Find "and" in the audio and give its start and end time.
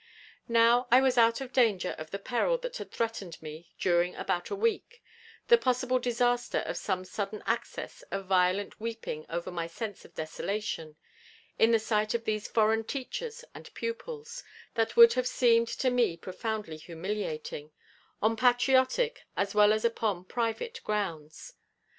13.53-13.71